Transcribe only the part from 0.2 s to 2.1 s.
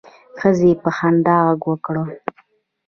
ښځې په خندا غږ وکړ.